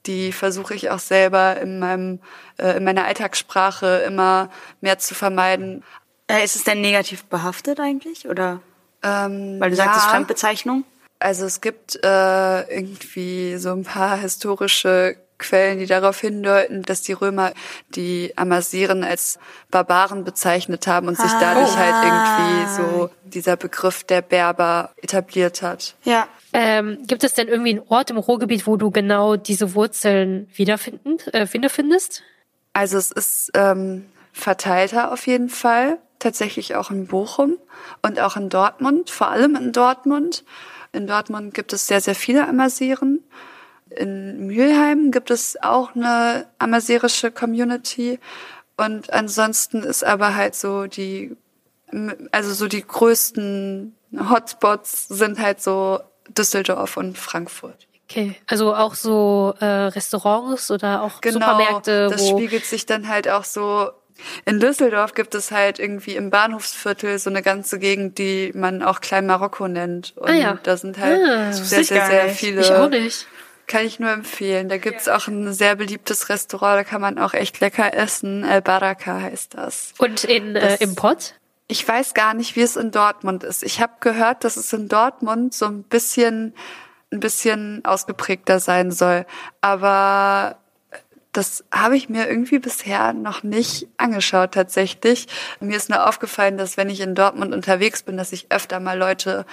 [0.06, 2.20] Die versuche ich auch selber in meinem
[2.58, 4.50] äh, in meiner Alltagssprache immer
[4.82, 5.84] mehr zu vermeiden.
[6.28, 8.28] Äh, ist es denn negativ behaftet eigentlich?
[8.28, 8.62] Oder
[9.04, 10.12] Ähm, weil du sagst, es ist ja.
[10.12, 10.84] Fremdbezeichnung?
[11.20, 17.14] Also es gibt äh, irgendwie so ein paar historische Quellen, die darauf hindeuten, dass die
[17.14, 17.54] Römer
[17.90, 19.40] die Amasiren als
[19.72, 21.40] Barbaren bezeichnet haben und sich Ah.
[21.40, 22.04] dadurch halt Ah.
[22.06, 25.96] irgendwie so dieser Begriff der Berber etabliert hat.
[26.04, 26.28] Ja.
[26.52, 31.20] Ähm, gibt es denn irgendwie einen Ort im Ruhrgebiet, wo du genau diese Wurzeln wiederfinden,
[31.32, 32.22] äh, findest?
[32.74, 37.58] Also es ist ähm, verteilter auf jeden Fall, tatsächlich auch in Bochum
[38.02, 40.44] und auch in Dortmund, vor allem in Dortmund.
[40.92, 43.24] In Dortmund gibt es sehr, sehr viele Amasiren.
[43.90, 48.20] In Mülheim gibt es auch eine amazirische Community.
[48.78, 51.36] Und ansonsten ist aber halt so die,
[52.32, 53.96] also so die größten
[54.30, 57.88] Hotspots sind halt so Düsseldorf und Frankfurt.
[58.10, 63.30] Okay, also auch so äh, Restaurants oder auch Supermärkte, Genau, das spiegelt sich dann halt
[63.30, 63.92] auch so.
[64.46, 69.02] In Düsseldorf gibt es halt irgendwie im Bahnhofsviertel so eine ganze Gegend, die man auch
[69.02, 70.14] Klein Marokko nennt.
[70.18, 70.60] Und Ah ja.
[70.64, 72.38] da sind halt Ah, sehr, sehr, sehr nicht.
[72.40, 72.62] viele.
[72.62, 73.28] ich auch nicht.
[73.68, 74.68] Kann ich nur empfehlen.
[74.70, 78.44] Da gibt's auch ein sehr beliebtes Restaurant, da kann man auch echt lecker essen.
[78.44, 79.94] El Baraka heißt das.
[80.00, 81.36] Und in äh, im Pott?
[81.68, 83.62] Ich weiß gar nicht, wie es in Dortmund ist.
[83.62, 86.56] Ich habe gehört, dass es in Dortmund so ein bisschen
[87.12, 89.26] ein bisschen ausgeprägter sein soll,
[89.62, 90.59] aber
[91.32, 95.28] das habe ich mir irgendwie bisher noch nicht angeschaut tatsächlich.
[95.60, 98.98] Mir ist nur aufgefallen, dass wenn ich in Dortmund unterwegs bin, dass ich öfter mal
[98.98, 99.46] Leute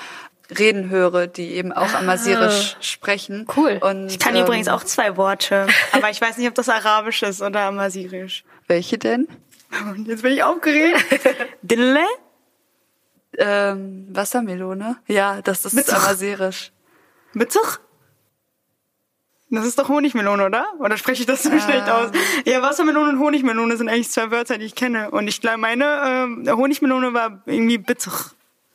[0.57, 3.47] reden höre, die eben auch Amazirisch sprechen.
[3.57, 3.79] Cool.
[3.83, 7.23] Und, Ich kann ähm, übrigens auch zwei Worte, aber ich weiß nicht, ob das Arabisch
[7.23, 8.45] ist oder Amazirisch.
[8.69, 9.29] Welche denn?
[10.07, 11.05] Jetzt bin ich aufgeregt.
[11.62, 12.05] Dille?
[13.39, 14.97] Ähm, Wassermelone?
[15.09, 15.95] Ja, das ist Mittwoch.
[15.95, 16.73] Amazirisch.
[17.33, 17.79] Mittwoch?
[19.49, 20.67] Das ist doch Honigmelone, oder?
[20.81, 22.11] Oder spreche ich das so schlecht aus?
[22.45, 25.11] Ja, Wassermelone und Honigmelone sind eigentlich zwei Wörter, die ich kenne.
[25.11, 28.13] Und ich glaube, meine ähm, Honigmelone war irgendwie bitter.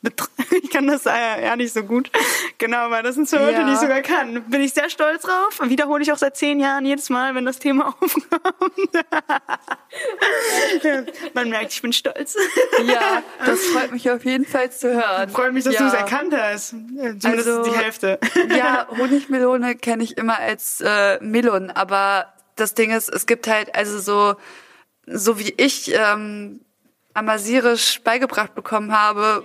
[0.62, 2.10] Ich kann das äh, ja nicht so gut.
[2.58, 3.66] Genau, weil das sind zwei Wörter, Ja.
[3.66, 4.42] die ich sogar kann.
[4.50, 5.60] Bin ich sehr stolz drauf.
[5.62, 8.24] Wiederhole ich auch seit zehn Jahren jedes Mal, wenn das Thema aufkommt.
[10.82, 11.02] Ja,
[11.34, 12.36] Man merkt, ich bin stolz.
[12.84, 15.28] Ja, das freut mich auf jeden Fall zu hören.
[15.30, 15.80] Freut mich, dass ja.
[15.80, 16.70] du es erkannt hast.
[16.70, 18.18] Zumindest Also- die Hälfte.
[18.56, 23.74] Ja, Honigmelone kenne ich immer als äh, Melon, aber das Ding ist, es gibt halt
[23.74, 24.36] also so
[25.06, 26.60] so wie ich ähm,
[27.14, 29.44] Amazirisch beigebracht bekommen habe,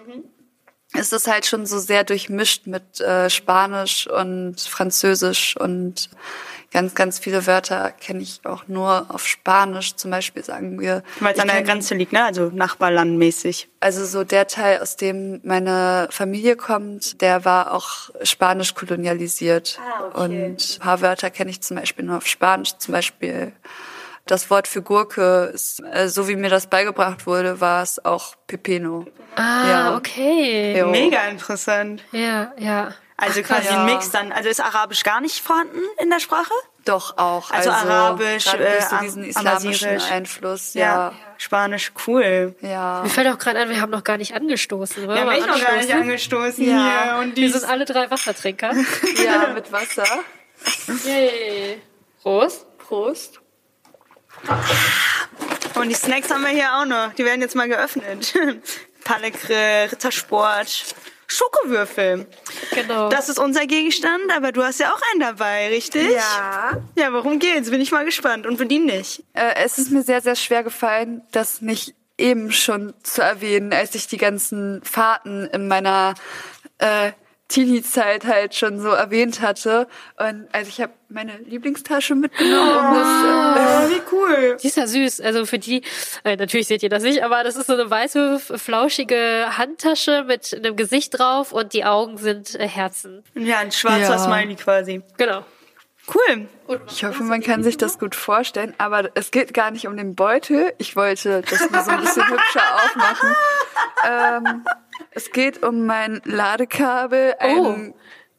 [0.94, 6.10] ist es halt schon so sehr durchmischt mit äh, Spanisch und Französisch und
[6.72, 9.96] ganz, ganz viele Wörter kenne ich auch nur auf Spanisch.
[9.96, 11.04] Zum Beispiel sagen wir.
[11.20, 12.24] Weil es an der Grenze liegt, ne?
[12.24, 13.70] Also Nachbarlandmäßig.
[13.80, 19.80] Also so der Teil, aus dem meine Familie kommt, der war auch spanisch kolonialisiert.
[19.82, 20.24] Ah, okay.
[20.24, 23.54] Und ein paar Wörter kenne ich zum Beispiel nur auf Spanisch, zum Beispiel
[24.28, 28.36] Das Wort für Gurke, ist, äh, so wie mir das beigebracht wurde, war es auch
[28.48, 29.06] Pepino.
[29.36, 29.96] Ah, Ja.
[29.96, 30.78] okay.
[30.78, 30.88] Jo.
[30.88, 32.04] Mega interessant.
[32.12, 32.94] Ja, ja.
[33.16, 33.80] Also quasi ja.
[33.80, 34.32] ein Mix dann.
[34.32, 36.52] Also ist Arabisch gar nicht vorhanden in der Sprache?
[36.86, 37.50] Doch auch.
[37.52, 40.12] Also Arabisch, gerade durch so äh, diesen Am- islamischen Amazirisch.
[40.12, 41.14] Einfluss, ja.
[41.38, 42.56] Spanisch, cool.
[42.62, 43.02] Ja.
[43.04, 45.04] Mir fällt auch gerade ein, wir haben noch gar nicht angestoßen.
[45.10, 47.04] Ja, wir bin ich noch gar nicht angestoßen Ja.
[47.14, 47.20] hier.
[47.22, 48.72] Und Wir die sind alle drei Wassertrinker.
[49.24, 50.06] Ja, mit Wasser.
[51.06, 51.82] Yay.
[52.22, 52.66] Prost.
[52.78, 53.40] Prost.
[55.76, 57.14] Und die Snacks haben wir hier auch noch.
[57.14, 58.34] Die werden jetzt mal geöffnet.
[59.04, 60.96] Pallegrill, Rittersport,
[61.28, 62.26] Schokowürfel.
[62.72, 63.10] Genau.
[63.10, 66.10] Das ist unser Gegenstand, aber du hast ja auch einen dabei, richtig?
[66.10, 66.82] Ja.
[66.96, 67.70] Ja, worum geht's?
[67.70, 68.48] Bin ich mal gespannt.
[68.48, 69.24] Und für die nicht.
[69.34, 73.94] Äh, es ist mir sehr, sehr schwer gefallen, das nicht eben schon zu erwähnen, als
[73.94, 76.16] ich die ganzen Fahrten in meiner
[76.80, 77.12] äh,
[77.48, 79.88] Teenie-Zeit halt schon so erwähnt hatte.
[80.18, 84.58] Und also ich habe meine Lieblingstasche mitgenommen, das Oh, wie cool.
[84.62, 85.22] Die ist ja süß.
[85.22, 85.82] Also für die,
[86.24, 90.54] äh, natürlich seht ihr das nicht, aber das ist so eine weiße, flauschige Handtasche mit
[90.54, 93.24] einem Gesicht drauf und die Augen sind äh, Herzen.
[93.36, 94.20] Ja, ein schwarzer Ja.
[94.20, 95.02] Smiley quasi.
[95.18, 95.46] Genau.
[96.14, 96.48] Cool.
[96.90, 100.16] Ich hoffe, man kann sich das gut vorstellen, aber es geht gar nicht um den
[100.16, 100.72] Beutel.
[100.78, 103.36] Ich wollte das nur so ein bisschen hübscher aufmachen.
[104.08, 104.64] Ähm,
[105.12, 107.94] es geht um mein Ladekabel, ein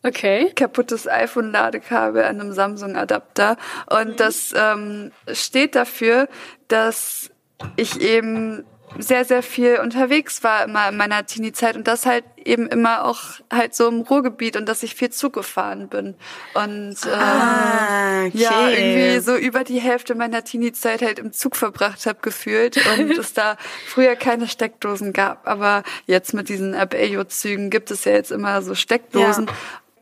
[0.05, 0.53] Okay.
[0.55, 3.57] kaputtes iPhone-Ladekabel an einem Samsung-Adapter.
[3.90, 6.29] Und das ähm, steht dafür,
[6.68, 7.31] dass
[7.77, 8.64] ich eben
[8.98, 13.20] sehr, sehr viel unterwegs war immer in meiner Teenie-Zeit und das halt eben immer auch
[13.52, 16.14] halt so im Ruhrgebiet und dass ich viel Zug gefahren bin.
[16.54, 18.38] Und ähm, Ah, okay.
[18.38, 23.11] ja, irgendwie so über die Hälfte meiner Teenie-Zeit halt im Zug verbracht habe gefühlt und
[23.18, 23.56] es da
[23.87, 25.46] früher keine Steckdosen gab.
[25.46, 29.46] Aber jetzt mit diesen Abellio-Zügen gibt es ja jetzt immer so Steckdosen.
[29.46, 29.52] Ja.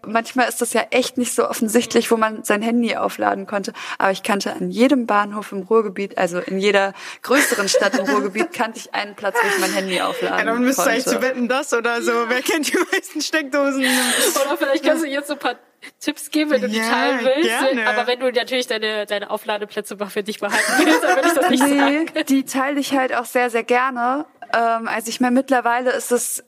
[0.07, 3.73] Manchmal ist das ja echt nicht so offensichtlich, wo man sein Handy aufladen konnte.
[3.99, 6.93] Aber ich kannte an jedem Bahnhof im Ruhrgebiet, also in jeder
[7.23, 10.63] größeren Stadt im Ruhrgebiet, kannte ich einen Platz, wo ich mein Handy aufladen Ja, dann
[10.63, 11.27] müsst ihr eigentlich zu konnte.
[11.29, 12.13] wetten, das oder so.
[12.29, 13.83] Wer kennt die meisten Steckdosen?
[13.85, 15.57] Oder vielleicht kannst du jetzt so ein paar
[16.01, 17.49] Tipps geben, wenn du die Ja, teilen willst.
[17.49, 17.87] gerne.
[17.89, 21.35] Aber wenn du natürlich deine, deine Aufladeplätze mal für dich behalten willst, dann würde ich
[21.35, 22.07] das nicht sagen.
[22.15, 24.25] Nee, die teile ich halt auch sehr, sehr gerne.
[24.53, 26.43] Ähm, also ich meine, mittlerweile ist es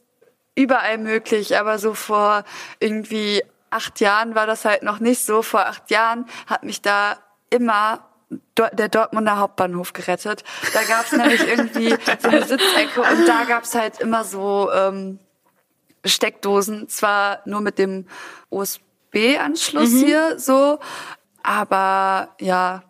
[0.58, 2.44] überall möglich, aber so vor
[2.80, 5.42] irgendwie acht Jahren war das halt noch nicht so.
[5.42, 7.18] Vor acht Jahren hat mich da
[7.50, 8.04] immer
[8.56, 10.44] der Dortmunder Hauptbahnhof gerettet.
[10.74, 15.18] Da gab's nämlich irgendwie so eine Sitzecke und da gab's halt immer so ähm,
[16.04, 18.06] Steckdosen, zwar nur mit dem
[18.50, 20.78] USB-Anschluss hier so,
[21.42, 22.82] aber ja,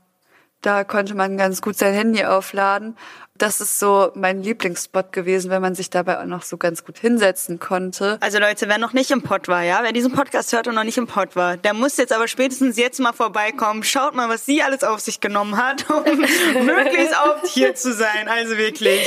[0.60, 2.96] da konnte man ganz gut sein Handy aufladen.
[3.38, 6.98] Das ist so mein Lieblingsspot gewesen, wenn man sich dabei auch noch so ganz gut
[6.98, 8.18] hinsetzen konnte.
[8.20, 10.84] Also Leute, wer noch nicht im Pod war, ja, wer diesen Podcast hört und noch
[10.84, 13.84] nicht im Pod war, der muss jetzt aber spätestens jetzt mal vorbeikommen.
[13.84, 16.02] Schaut mal, was sie alles auf sich genommen hat, um
[16.66, 18.26] möglichst oft hier zu sein.
[18.28, 19.06] Also wirklich,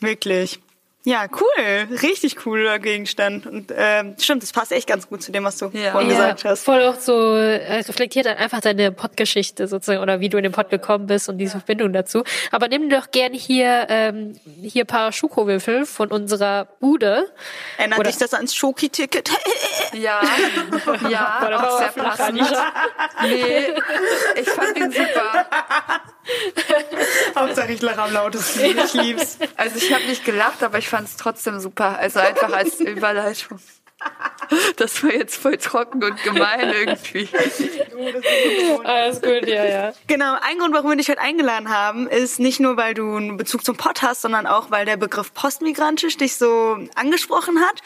[0.00, 0.60] wirklich.
[1.04, 3.44] Ja, cool, richtig cooler Gegenstand.
[3.46, 5.90] Und ähm, stimmt, das passt echt ganz gut zu dem, was du Ja.
[5.90, 6.62] vorhin gesagt hast.
[6.64, 10.52] voll auch so äh, reflektiert dann einfach deine Podgeschichte sozusagen oder wie du in den
[10.52, 12.22] Pod gekommen bist und diese Verbindung dazu.
[12.52, 17.26] Aber nimm doch gern hier ähm, hier paar Schokowürfel von unserer Bude.
[17.78, 19.28] Erinnert Oder- dich das ans Schoki-Ticket?
[19.94, 20.20] Ja,
[21.08, 22.40] ja, Boah, auch sehr passend.
[23.24, 23.74] Nee,
[24.40, 25.46] ich fand ihn super.
[27.36, 28.60] Hauptsache ich lache am lautesten.
[28.78, 29.38] Ich lieb's.
[29.56, 31.98] Also ich habe nicht gelacht, aber ich fand es trotzdem super.
[31.98, 33.58] Also einfach als Überleitung.
[34.76, 37.28] Das war jetzt voll trocken und gemein irgendwie.
[38.84, 39.92] Alles gut, ja, ja.
[40.08, 43.36] Genau, ein Grund, warum wir dich heute eingeladen haben, ist nicht nur, weil du einen
[43.36, 47.80] Bezug zum Pott hast, sondern auch, weil der Begriff postmigrantisch dich so angesprochen hat.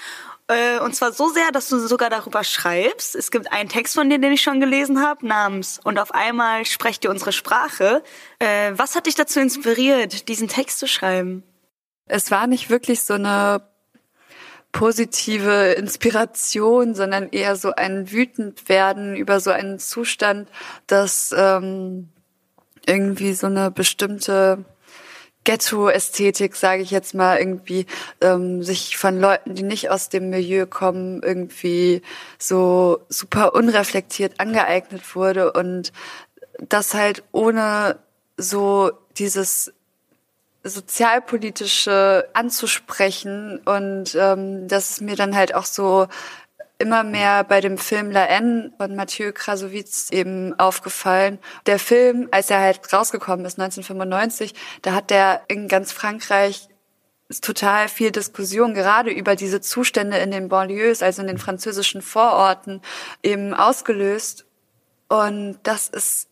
[0.48, 3.14] Äh, Und zwar so sehr, dass du sogar darüber schreibst.
[3.14, 6.64] Es gibt einen Text von dir, den ich schon gelesen habe, namens Und auf einmal
[6.64, 8.02] sprecht ihr unsere Sprache.
[8.38, 11.42] Äh, Was hat dich dazu inspiriert, diesen Text zu schreiben?
[12.06, 13.62] Es war nicht wirklich so eine
[14.72, 20.48] positive Inspiration, sondern eher so ein wütend werden über so einen Zustand,
[20.86, 22.10] dass ähm,
[22.86, 24.64] irgendwie so eine bestimmte
[25.44, 27.86] Ghetto-Ästhetik, sage ich jetzt mal, irgendwie
[28.20, 32.02] ähm, sich von Leuten, die nicht aus dem Milieu kommen, irgendwie
[32.38, 35.92] so super unreflektiert angeeignet wurde und
[36.68, 37.98] das halt ohne
[38.36, 39.72] so dieses
[40.68, 46.08] sozialpolitische anzusprechen und ähm, das ist mir dann halt auch so
[46.78, 51.38] immer mehr bei dem Film La N von Mathieu Krasowitz eben aufgefallen.
[51.66, 56.68] Der Film, als er halt rausgekommen ist, 1995, da hat der in ganz Frankreich
[57.40, 62.82] total viel Diskussion gerade über diese Zustände in den Banlieues, also in den französischen Vororten,
[63.22, 64.44] eben ausgelöst.
[65.08, 66.28] Und das ist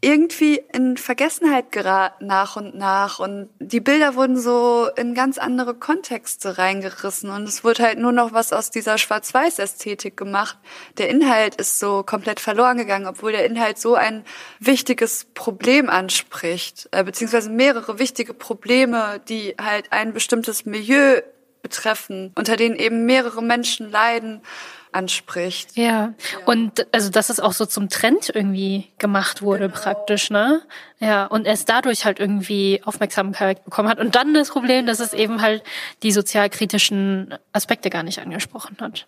[0.00, 3.18] irgendwie in Vergessenheit geraten nach und nach.
[3.18, 7.30] Und die Bilder wurden so in ganz andere Kontexte reingerissen.
[7.30, 10.56] Und es wurde halt nur noch was aus dieser Schwarz-Weiß-Ästhetik gemacht.
[10.98, 14.24] Der Inhalt ist so komplett verloren gegangen, obwohl der Inhalt so ein
[14.60, 21.22] wichtiges Problem anspricht, äh, beziehungsweise mehrere wichtige Probleme, die halt ein bestimmtes Milieu
[21.60, 24.42] betreffen, unter denen eben mehrere Menschen leiden
[24.92, 25.76] anspricht.
[25.76, 26.14] Ja.
[26.46, 29.80] Und also dass es auch so zum Trend irgendwie gemacht wurde Genau.
[29.80, 30.62] praktisch, ne?
[30.98, 33.98] Ja, und erst dadurch halt irgendwie Aufmerksamkeit bekommen hat.
[33.98, 35.62] Und dann das Problem, dass es eben halt
[36.02, 39.06] die sozialkritischen Aspekte gar nicht angesprochen hat.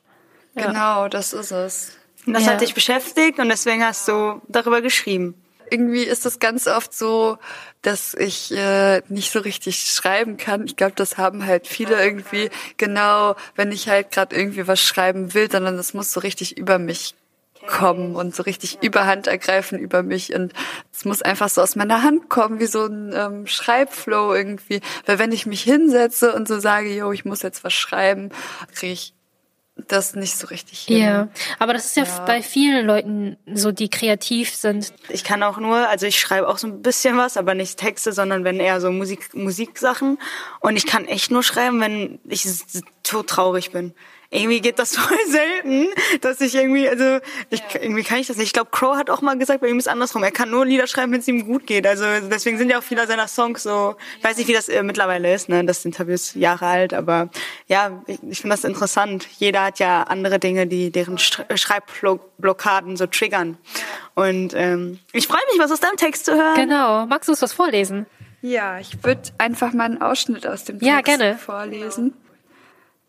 [0.55, 0.67] Ja.
[0.67, 1.97] Genau, das ist es.
[2.27, 2.53] Und das Ja.
[2.53, 5.35] hat dich beschäftigt und deswegen hast du darüber geschrieben.
[5.71, 7.39] Irgendwie ist es ganz oft so,
[7.83, 10.65] dass ich äh, nicht so richtig schreiben kann.
[10.67, 12.51] Ich glaube, das haben halt viele irgendwie.
[12.77, 16.79] Genau, wenn ich halt gerade irgendwie was schreiben will, sondern das muss so richtig über
[16.79, 17.15] mich
[17.67, 20.35] kommen und so richtig Überhand ergreifen über mich.
[20.35, 20.53] Und
[20.93, 25.19] es muss einfach so aus meiner Hand kommen wie so ein ähm, Schreibflow irgendwie, weil
[25.19, 28.31] wenn ich mich hinsetze und so sage, yo, ich muss jetzt was schreiben,
[28.75, 29.15] kriege ich
[29.89, 30.99] das nicht so richtig hin.
[31.03, 34.93] Ja, aber das ist ja, bei vielen Leuten so, die kreativ sind.
[35.09, 38.13] Ich kann auch nur, also ich schreibe auch so ein bisschen was, aber nicht Texte,
[38.13, 40.19] sondern wenn eher so Musik, Musiksachen.
[40.61, 43.95] Und ich kann echt nur schreiben, wenn ich s- tot traurig bin.
[44.33, 45.89] Irgendwie geht das voll selten,
[46.21, 47.19] dass ich irgendwie, also
[47.51, 48.47] ich, irgendwie kann ich das nicht.
[48.47, 50.23] Ich glaube, Crow hat auch mal gesagt, bei ihm ist es andersrum.
[50.23, 51.85] Er kann nur Lieder schreiben, wenn es ihm gut geht.
[51.87, 54.83] Also deswegen sind ja auch viele seiner Songs so, ich weiß nicht, wie das äh,
[54.85, 55.65] mittlerweile ist, ne?
[55.65, 57.29] Das Interview ist Jahre alt, aber
[57.67, 59.27] ja, ich, ich finde das interessant.
[59.39, 63.57] Jeder hat ja andere Dinge, die deren Sch- Schreibblockaden so triggern.
[64.15, 66.55] Und ähm, ich freue mich, was aus deinem Text zu hören.
[66.55, 67.07] Genau.
[67.07, 68.07] Magst du uns was vorlesen?
[68.43, 71.37] Ja, ich würde einfach mal einen Ausschnitt aus dem Text Ja, gerne.
[71.37, 72.15] vorlesen.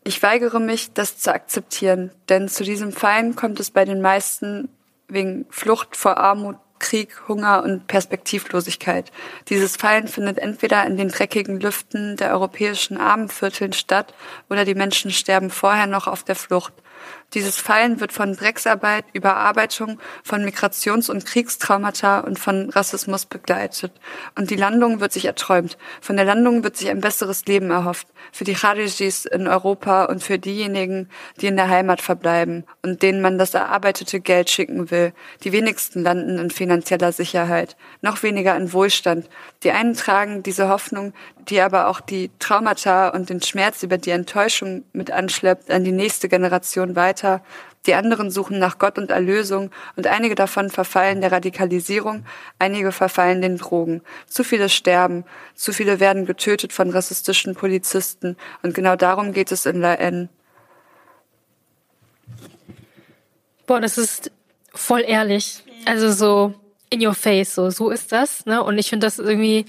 [0.04, 4.70] Ich weigere mich, das zu akzeptieren, denn zu diesem Feind kommt es bei den meisten
[5.08, 9.12] wegen Flucht vor Armut, Krieg, Hunger und Perspektivlosigkeit.
[9.50, 14.16] Dieses Fallen findet entweder in den dreckigen Lüften der europäischen Armenvierteln statt
[14.50, 16.74] oder die Menschen sterben vorher noch auf der Flucht.
[17.34, 23.94] Dieses Fallen wird von Drecksarbeit, Überarbeitung, von Migrations- und Kriegstraumata und von Rassismus begleitet.
[24.38, 25.78] Und die Landung wird sich erträumt.
[26.02, 28.08] Von der Landung wird sich ein besseres Leben erhofft.
[28.34, 31.08] Für die Kharijis in Europa und für diejenigen,
[31.40, 35.14] die in der Heimat verbleiben und denen man das erarbeitete Geld schicken will.
[35.46, 39.30] Die wenigsten landen in finanzieller Sicherheit, noch weniger in Wohlstand.
[39.64, 41.14] Die einen tragen diese Hoffnung,
[41.50, 45.92] die aber auch die Traumata und den Schmerz über die Enttäuschung mit anschleppt, an die
[45.92, 47.21] nächste Generation weiter.
[47.88, 52.26] Die anderen suchen nach Gott und Erlösung und einige davon verfallen der Radikalisierung,
[52.60, 54.02] einige verfallen den Drogen.
[54.28, 59.66] Zu viele sterben, zu viele werden getötet von rassistischen Polizisten und genau darum geht es
[59.66, 60.30] in La N.
[63.66, 64.32] Boah, das ist
[64.74, 65.64] voll ehrlich.
[65.86, 66.54] Also so
[66.92, 68.62] in your face, so, so ist das, ne?
[68.64, 69.66] Und ich finde das irgendwie,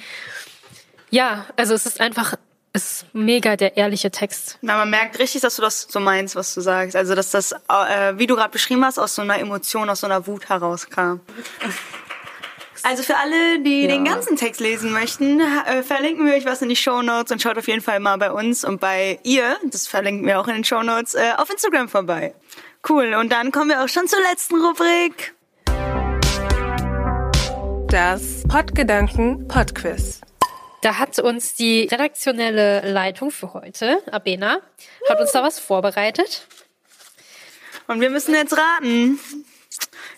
[1.11, 2.35] ja, also es ist einfach,
[2.75, 4.59] ist mega der ehrliche Text.
[4.63, 6.97] Na, man merkt richtig, dass du das so meinst, was du sagst.
[6.97, 10.07] Also, dass das, äh, wie du gerade beschrieben hast, aus so einer Emotion, aus so
[10.07, 11.21] einer Wut herauskam.
[12.85, 16.69] Also für alle, die den ganzen Text lesen möchten, äh, verlinken wir euch was in
[16.69, 19.87] die Show Notes und schaut auf jeden Fall mal bei uns und bei ihr, das
[19.87, 22.35] verlinken wir auch in den Show Notes, äh, auf Instagram vorbei.
[22.89, 25.35] Cool, und dann kommen wir auch schon zur letzten Rubrik.
[27.87, 30.21] Das Podgedanken Podquiz.
[30.83, 34.59] Da hat uns die redaktionelle Leitung für heute, Abena,
[35.09, 36.49] hat uns da was vorbereitet.
[37.87, 39.21] Und wir müssen jetzt raten.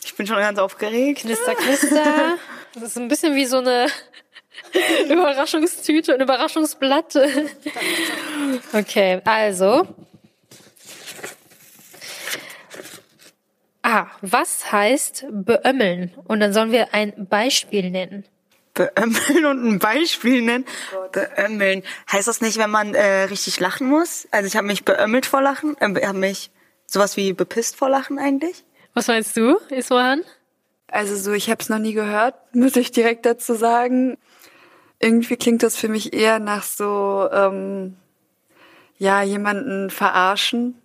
[0.03, 1.21] Ich bin schon ganz aufgeregt.
[1.21, 2.39] Knister, knister.
[2.75, 3.89] Das ist ein bisschen wie so eine
[5.11, 7.15] Überraschungstüte, ein Überraschungsblatt.
[8.73, 9.87] Okay, also.
[13.83, 16.15] Ah, was heißt beömmeln?
[16.25, 18.25] Und dann sollen wir ein Beispiel nennen.
[18.75, 20.67] Beömmeln und ein Beispiel nennen.
[21.13, 21.83] Beömmeln.
[22.11, 24.27] Heißt das nicht, wenn man äh, richtig lachen muss?
[24.33, 25.77] Also ich habe mich beömmelt vor Lachen.
[25.79, 26.51] Äh, habe mich
[26.87, 28.65] sowas wie bepisst vor Lachen eigentlich.
[28.93, 30.23] Was meinst du, Iswan?
[30.89, 34.17] Also so, ich habe es noch nie gehört, muss ich direkt dazu sagen.
[35.01, 37.97] Irgendwie klingt das für mich eher nach so, ähm,
[38.97, 40.81] ja, jemanden verarschen.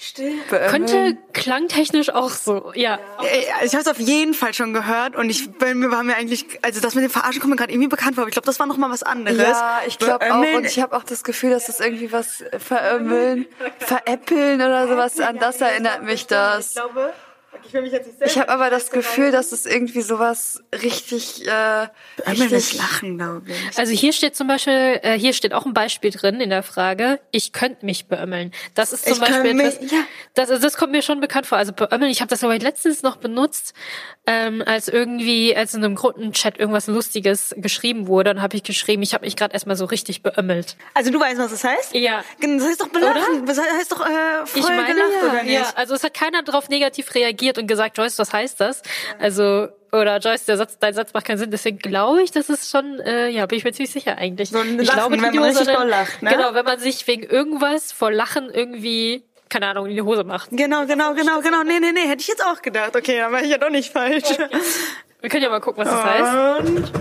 [0.00, 0.34] Still.
[0.48, 0.70] beömmeln.
[0.70, 3.00] Könnte klangtechnisch auch so, ja.
[3.64, 6.46] Ich habe es auf jeden Fall schon gehört und ich bin mir war mir eigentlich,
[6.62, 8.60] also das mit dem Verarschen kommt mir gerade irgendwie bekannt vor, aber ich glaube, das
[8.60, 9.38] war noch mal was anderes.
[9.38, 10.56] Ja, ich glaube auch.
[10.56, 13.46] Und ich habe auch das Gefühl, dass das irgendwie was verömmeln,
[13.80, 15.18] veräppeln oder sowas.
[15.18, 16.68] An das erinnert mich das.
[16.68, 17.12] Ich glaube,
[17.68, 18.90] Ich will mich jetzt nicht Ich habe aber das.
[18.90, 21.88] Gefühl, dass es irgendwie sowas richtig, äh,
[22.28, 23.78] richtig Lachen, glaube ich.
[23.78, 27.20] Also hier steht zum Beispiel, äh, hier steht auch ein Beispiel drin in der Frage,
[27.30, 28.52] ich könnte mich beömmeln.
[28.74, 29.98] Das ist zum Ich Beispiel etwas, mich- ja.
[30.34, 31.58] das, also das kommt mir schon bekannt vor.
[31.58, 33.74] Also beömmeln, ich habe das aber letztens noch benutzt,
[34.26, 39.02] ähm, als irgendwie, als in einem Gruppenchat irgendwas Lustiges geschrieben wurde, und habe ich geschrieben,
[39.02, 40.76] ich habe mich gerade erstmal so richtig beömmelt.
[40.94, 41.94] Also du weißt, was das heißt?
[41.94, 42.24] Ja.
[42.40, 43.44] Das heißt doch belachen.
[43.46, 45.52] Das heißt doch äh, voll Ich meine, gelacht, ja, oder nicht?
[45.52, 45.72] ja.
[45.74, 48.82] Also es hat keiner darauf negativ reagiert und gesagt, Joyce, was heißt das?
[49.18, 51.50] Also oder Joyce, der Satz, dein Satz macht keinen Sinn.
[51.50, 54.50] Deswegen glaube ich, das ist schon, äh, ja, bin ich mir ziemlich sicher eigentlich.
[54.50, 56.30] So ein ich Lachen, glaube, wenn man richtig dann- doll lacht, ne?
[56.30, 60.50] Genau, wenn man sich wegen irgendwas vor Lachen irgendwie, keine Ahnung, in die Hose macht.
[60.52, 61.62] Genau, genau, genau, genau.
[61.62, 62.94] Nee, nee, nee, hätte ich jetzt auch gedacht.
[62.94, 64.24] Okay, dann war ich ja doch nicht falsch.
[65.20, 66.68] Wir können ja mal gucken, was das heißt.
[66.68, 66.92] Und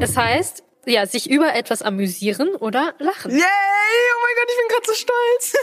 [0.00, 3.30] Es heißt, ja, sich über etwas amüsieren oder lachen.
[3.30, 3.40] Yay!
[3.40, 5.54] Oh mein Gott, ich bin gerade so stolz.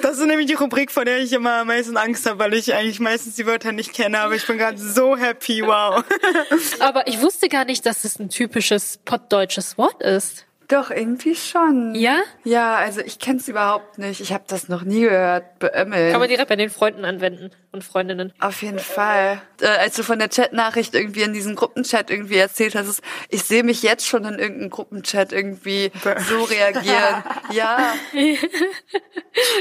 [0.02, 2.74] das ist nämlich die Rubrik, vor der ich immer am meisten Angst habe, weil ich
[2.74, 6.04] eigentlich meistens die Wörter nicht kenne, aber ich bin gerade so happy, wow.
[6.80, 10.46] Aber ich wusste gar nicht, dass es ein typisches pottdeutsches Wort ist.
[10.68, 11.94] Doch, irgendwie schon.
[11.94, 12.20] Ja?
[12.44, 14.20] Ja, also ich kenn's überhaupt nicht.
[14.20, 15.58] Ich habe das noch nie gehört.
[15.58, 16.12] Beömmeln.
[16.12, 18.32] Kann man direkt bei den Freunden anwenden und Freundinnen.
[18.40, 19.42] Auf jeden Fall.
[19.60, 23.44] Äh, als du von der Chatnachricht irgendwie in diesem Gruppenchat irgendwie erzählt hast, ist, ich
[23.44, 25.90] sehe mich jetzt schon in irgendeinem Gruppenchat irgendwie
[26.28, 27.24] so reagieren.
[27.50, 27.94] ja.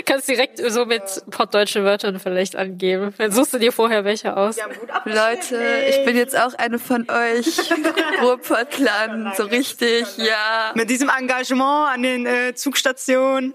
[0.05, 3.13] Kannst direkt so mit pottdeutschen Wörtern vielleicht angeben.
[3.17, 4.57] Dann suchst du dir vorher welche aus.
[5.05, 7.71] Leute, ich bin jetzt auch eine von euch.
[8.21, 10.71] Ruhrpottlern, so richtig, ja.
[10.75, 13.53] Mit diesem Engagement an den äh, Zugstationen,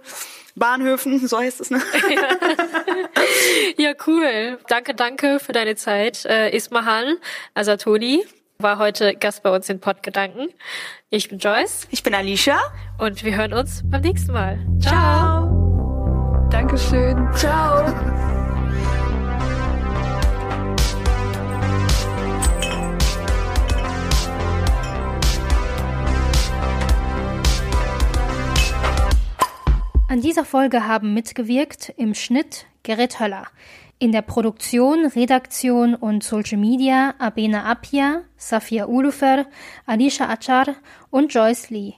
[0.55, 1.81] Bahnhöfen, so heißt es, ne?
[3.79, 4.59] Ja, cool.
[4.69, 6.25] Danke, danke für deine Zeit.
[6.25, 7.17] Äh, Ismahan
[7.55, 8.25] Asatoni
[8.59, 10.49] war heute Gast bei uns in Pottgedanken.
[11.11, 12.59] Ich bin Joyce Ich bin Alicia.
[12.99, 14.59] und wir hören uns beim nächsten Mal.
[14.81, 16.49] Ciao.
[16.51, 17.29] Dankeschön.
[17.35, 18.32] Ciao.
[30.13, 33.47] An dieser Folge haben mitgewirkt im Schnitt Gerrit Höller.
[33.99, 39.47] In der Produktion, Redaktion und Social Media Abena Apia, Safia Ulufer,
[39.87, 40.75] Alicia Achar
[41.09, 41.95] und Joyce Lee.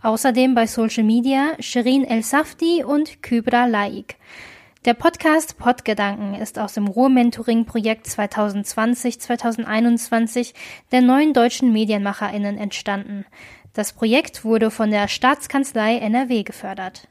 [0.00, 4.16] Außerdem bei Social Media Shirin El Safti und Kybra Laik.
[4.86, 10.54] Der Podcast Podgedanken ist aus dem Ruhr-Mentoring-Projekt 2020-2021
[10.92, 13.26] der neuen deutschen MedienmacherInnen entstanden.
[13.74, 17.06] Das Projekt wurde von der Staatskanzlei NRW gefördert.